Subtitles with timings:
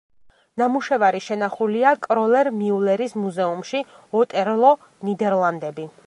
[0.59, 3.83] ნამუშევარი შენახულია კროლერ-მიულერის მუზეუმში,
[4.21, 4.73] ოტერლო,
[5.11, 5.87] ნიდერლანდები.